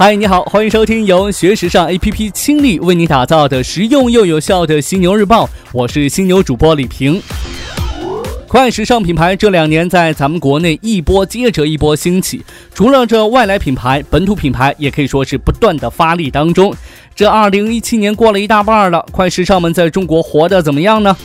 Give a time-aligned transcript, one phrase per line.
[0.00, 7.20] 嗨，你好，欢迎收听由学时尚 APP 倾力为你打造的实用又有效的犀牛日报，我是犀牛主播李平。
[8.46, 16.72] 快时尚品牌这两年在咱们国内一波接着一波兴起，除了这外来品牌，本土品牌也可以说是不断的发力当中。
[17.16, 21.16] 这二零一七年过了一大半了，快时尚们在中国活得怎么样呢？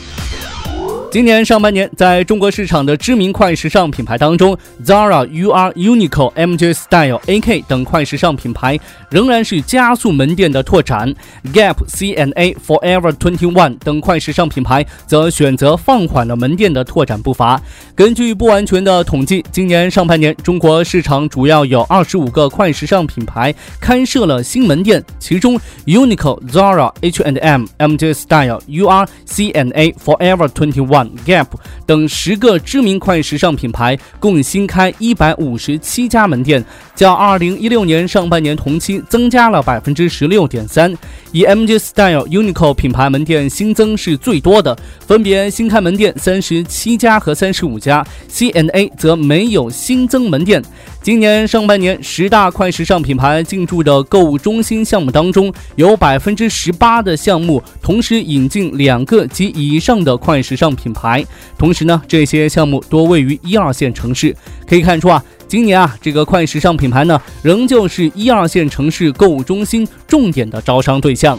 [1.13, 8.79] 今年上半年，在中国市场的知名快时尚品牌当中，Zara、UR、Uniqlo、MJ Style、AK 等快时尚品牌
[9.11, 11.13] 仍然是加速门店的拓展。
[11.53, 17.61] Gap、C&A、Forever Twenty One 等快时尚品牌则选择放缓了门店的拓展步伐。
[17.93, 31.47] 根据不完全的统计，今年上半年中国市场主要有二十五个快时尚品牌开设了新门店，其中 Uniqlo、Zara、H&M、MJ Style、UR、C&A、Forever Twenty One Gap
[31.85, 36.63] 等十个知名快时尚品牌共新开一百五十七家门店，
[36.95, 40.95] 较二零一六年上半年同期增加了百分之十六点三。
[41.31, 48.05] 以 M G Style、Uniqlo 品牌门店新增是最多的，分别新开门店三十七家和三十五家。
[48.27, 50.61] C N A 则没有新增门店。
[51.01, 60.92] 今年上半年，十大快时尚品牌进驻的购物中心项目当中，有百分之十八的项目同时引进两个及以上的快时尚品。
[60.93, 61.25] 牌
[61.57, 64.35] 同时呢，这些项目多位于一二线城市。
[64.67, 71.37] 可以看出啊，今年啊，这个快时尚品牌呢，仍旧是一二线城市购物中心重点的招商对象。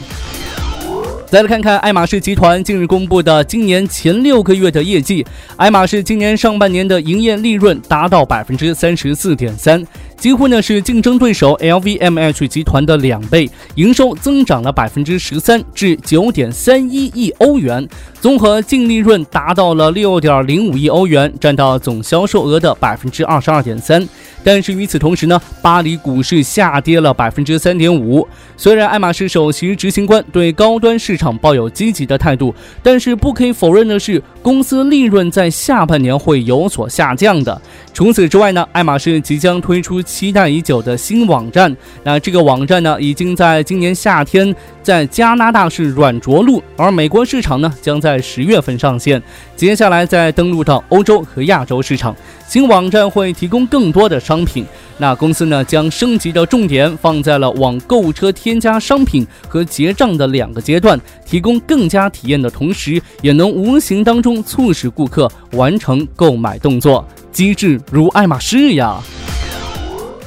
[1.26, 9.84] 再来看看爱马仕集团近日公布的今年前六个月的业绩，爱马仕今年上半年的营业利润达到百分之三十四点三。
[10.16, 17.86] 几乎呢是竞争对手 LVMH 集团的两倍，营收增长了百分之十三至九点三一亿欧元，
[18.20, 24.08] 综合净利润达到了六点零五亿欧元，占到总销售额的百分之二十二点三。
[24.42, 28.26] 但是与此同时呢，巴黎股市下跌了百分之三点五。
[28.58, 37.60] 虽然爱马仕首席执行官对高端市场抱有积极的态度，但是不可以否认的是，公司利润在下半年会有所下降的。
[37.94, 41.74] 除此之外呢，爱马仕即将推出期待已久的新网站。
[42.02, 49.20] 那这个网站呢，已经在今年夏天在加拿大是软着陆，而美国市场呢，将在十月份上线。
[49.56, 52.14] 接下来再登陆到欧洲和亚洲市场。
[52.46, 54.64] 新网站会提供更多的商品。
[54.98, 67.04] 那公司呢，将升级的重点放在了往购物车添加商品和结账的两个阶段，提供更加体验的同时，也能无形当中促使顾客完成购买动作。
[67.32, 69.02] 机智如爱马仕呀！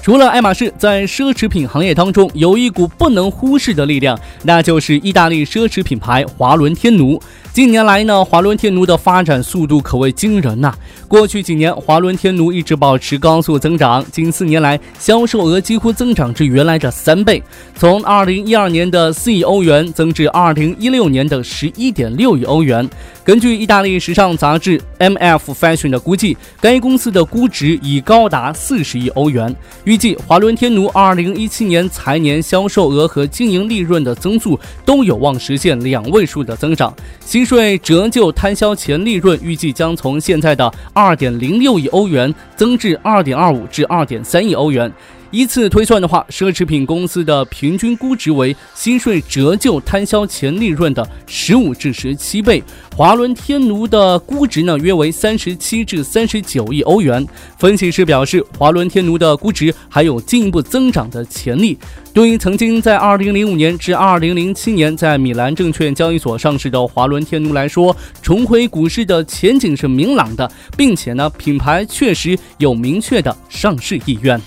[0.08, 7.22] 除了爱马仕，在奢侈品行业当中有一股不能忽视的力量，那就是意大利奢侈品牌华伦天奴。
[7.52, 10.74] 近年来呢，华伦天奴的发展速度可谓惊人呐。
[11.10, 17.44] 过去几年，华伦天奴一直保持高速增长，近四年来销售额几乎增长至原来的三倍，
[17.76, 22.90] 从二零一二年的四亿欧元增至二零一六年的十一点六亿欧元。
[23.26, 25.52] 根据意大利时尚杂志 M.F.
[25.52, 29.54] Fashion 的估计，该公司的估值已高达四十亿欧元。
[29.98, 36.94] 预计华伦天奴二零一七年财年销售额和经营利润的增速都有望实现两位数的增长。
[37.22, 44.94] 新税折旧摊销前利润预计将从现在的二点零六亿欧元增至二点二五至二点三亿欧元。
[45.32, 52.64] 依次推算的话，奢侈品公司的平均估值为新税折旧摊销前利润的十五至十七倍。
[52.96, 57.26] 华伦天奴的估值呢，约为三十七至三十九亿欧元。
[57.60, 61.78] 分析师表示，华伦天奴的估值还有进一步增长的潜力。
[62.14, 74.42] 对于曾经在二零零五年至二零零七年在米兰证券交易所上市的华伦天奴来说，重回股市的前景是明朗的，并且呢，品牌确实有明确的上市意愿。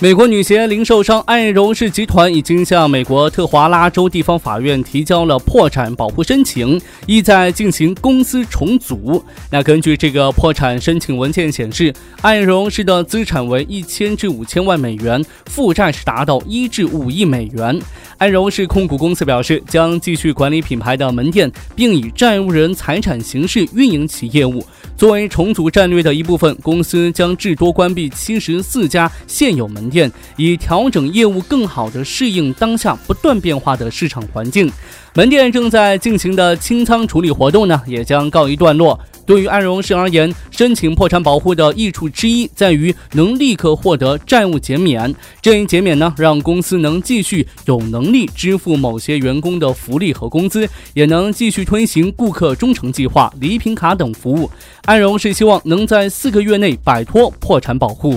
[0.00, 9.20] 美国女鞋零售商爱柔氏集团已经向美国特华拉州地方法院提交了破产保护申请，意在进行公司重组。
[9.50, 17.76] 那根据这个破产申请文件显示，爱柔氏的资产为一千至五千万美元，负债是达到一至五亿美元。
[18.18, 24.64] 爱柔氏控股公司表示，将继续管理品牌的门店，并以债务人财产形式运营其业务。
[24.96, 34.70] 作为重组战略的一部分，公司将至多关闭七十四家现有门店，以调整业务，更好地适应当下不断变化的市场环境。
[35.14, 38.98] 门店正在进行的清仓处理活动呢，也将告一段落。
[39.26, 45.14] 对于安荣市而言，申请破产保护的益处之一在于能立刻获得债务减免。
[45.42, 54.50] 这一减免呢，让公司能继续有能力支付某些员工的福利和工资，也能继续推行顾客忠诚计划、礼品卡等服务。
[54.86, 58.16] 安荣是希望能在四个月内摆脱破产保护。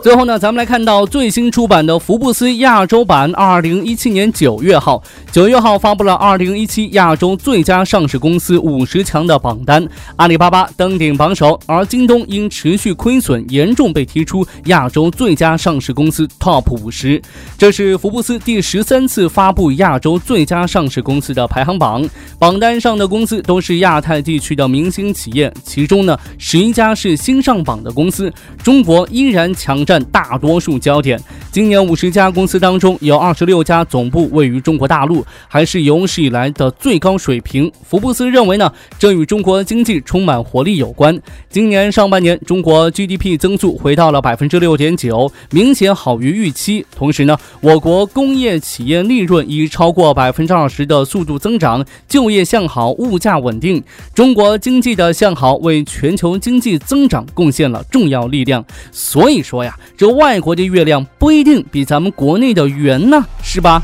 [0.00, 5.02] 最后呢，咱们来看到最新出版的福布斯亚洲版，二零一七年九月号，
[5.32, 17.20] 九月号发布了二零一七亚洲最佳上市公司五十强的榜单，阿里巴巴登顶榜首，而京东因持续亏损严重被踢出亚洲最佳上市公司 TOP 五十。
[17.58, 22.08] 这是福布斯第十三次发布亚洲最佳上市公司的排行榜，
[22.38, 29.84] 榜单上的公司都是亚太地区的明星企业，其中呢十一家是新上榜的公司，中国依然强。
[29.88, 31.18] 占大多数焦点。
[31.50, 37.72] 今年五十家公司当中，有二十六家总部位于中国大陆，还是有史以来的最高水平。
[37.88, 41.18] 福布斯认为呢，这与中国经济充满活力有关。
[41.48, 46.84] 今年上半年，中国 GDP 增速回到了百分之六点九，明显好于预期。
[46.94, 53.82] 同时呢，我国工业企业利润以超过百分之二十的速度增长，就业向好，物价稳定。
[54.12, 58.62] 中国经济的向好为全球经济增长贡献了重要力量。
[58.92, 59.76] 所以说呀。
[59.96, 63.82] 这外国的月亮不一定比咱们国内的圆呢，是吧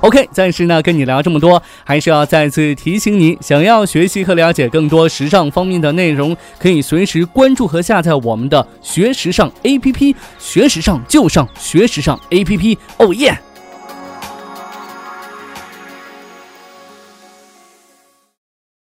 [0.00, 13.38] ？OK，暂时呢跟你聊这么多，还是要再次提醒你，想要学习和了解更多时尚方面的内容，可以随时关注和下载我们的学时尚 APP，学时尚就上学时尚 APP，哦耶！